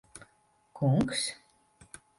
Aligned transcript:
Kungs? 0.77 1.21